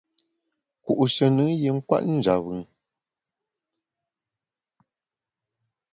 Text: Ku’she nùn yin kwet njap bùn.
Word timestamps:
Ku’she 0.83 1.25
nùn 1.35 1.51
yin 1.61 1.77
kwet 1.87 2.03
njap 2.15 2.39
bùn. 2.45 2.61